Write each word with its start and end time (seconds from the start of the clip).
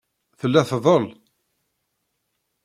Tella 0.39 0.61
tdel. 0.69 1.05